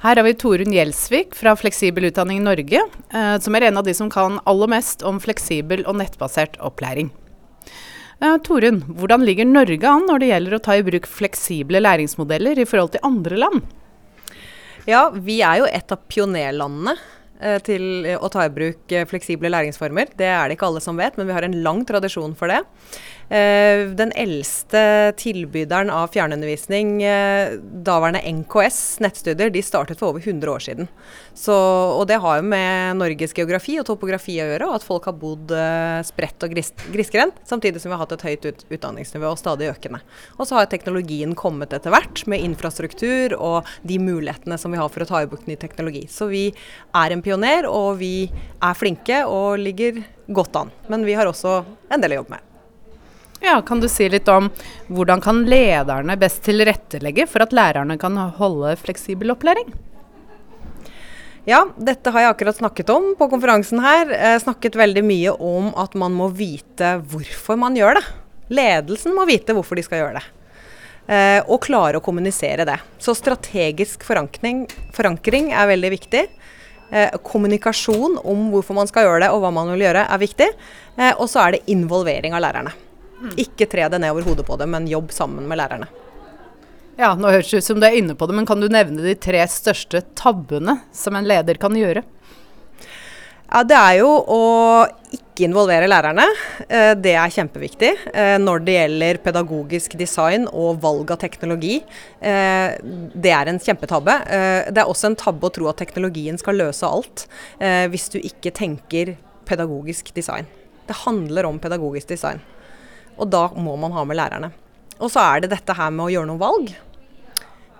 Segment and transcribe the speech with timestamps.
[0.00, 2.80] Her har vi Torunn Gjelsvik fra Fleksibel utdanning Norge,
[3.12, 7.10] eh, som er en av de som kan aller mest om fleksibel og nettbasert opplæring.
[8.22, 12.62] Eh, Torunn, hvordan ligger Norge an når det gjelder å ta i bruk fleksible læringsmodeller
[12.62, 13.60] i forhold til andre land?
[14.88, 16.96] Ja, vi er jo et av pionerlandene
[17.64, 20.12] til å ta i bruk eh, fleksible læringsformer.
[20.18, 22.60] Det er det ikke alle som vet, men vi har en lang tradisjon for det.
[23.30, 27.52] Eh, den eldste tilbyderen av fjernundervisning, eh,
[27.86, 30.88] daværende NKS nettstudier, de startet for over 100 år siden.
[31.32, 35.06] Så, og det har jo med Norges geografi og topografi å gjøre, og at folk
[35.06, 38.64] har bodd eh, spredt og gris grisgrendt, samtidig som vi har hatt et høyt ut
[38.66, 40.02] utdanningsnivå og stadig økende.
[40.34, 44.90] Og så har teknologien kommet etter hvert, med infrastruktur og de mulighetene som vi har
[44.90, 46.02] for å ta i bruk ny teknologi.
[46.10, 47.29] Så vi er en pioner,
[47.66, 48.30] og vi
[48.60, 50.70] er flinke og ligger godt an.
[50.88, 52.40] Men vi har også en del å jobbe med.
[53.40, 54.50] Ja, Kan du si litt om
[54.88, 59.72] hvordan kan lederne best tilrettelegge for at lærerne kan holde fleksibel opplæring?
[61.48, 64.10] Ja, dette har jeg akkurat snakket om på konferansen her.
[64.12, 68.04] Jeg snakket veldig mye om at man må vite hvorfor man gjør det.
[68.52, 70.26] Ledelsen må vite hvorfor de skal gjøre det.
[71.10, 72.76] Eh, og klare å kommunisere det.
[73.00, 76.26] Så strategisk forankring, forankring er veldig viktig.
[76.90, 80.48] Eh, kommunikasjon om hvorfor man skal gjøre det og hva man vil gjøre, er viktig.
[80.96, 82.74] Eh, og så er det involvering av lærerne.
[83.38, 85.86] Ikke tre det ned over hodet på dem, men jobb sammen med lærerne.
[87.00, 89.04] Ja, nå høres det ut som du er inne på det, men kan du nevne
[89.04, 92.02] de tre største tabbene som en leder kan gjøre?
[93.50, 94.40] Ja, Det er jo å
[95.14, 96.24] ikke involvere lærerne.
[96.68, 101.80] Eh, det er kjempeviktig eh, når det gjelder pedagogisk design og valg av teknologi.
[102.20, 102.76] Eh,
[103.14, 104.16] det er en kjempetabbe.
[104.70, 107.26] Det er også en tabbe å tro at teknologien skal løse alt,
[107.60, 109.14] hvis du ikke tenker
[109.48, 110.48] pedagogisk design.
[110.86, 112.40] Det handler om pedagogisk design.
[113.18, 114.52] Og da må man ha med lærerne.
[115.00, 116.72] Og så er det dette her med å gjøre noen valg.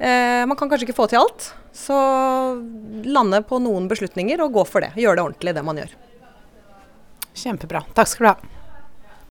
[0.01, 1.97] Man kan kanskje ikke få til alt, så
[3.05, 4.95] lande på noen beslutninger og gå for det.
[4.97, 5.99] Gjøre det ordentlig, det man gjør.
[7.41, 7.85] Kjempebra.
[7.97, 8.60] Takk skal du ha.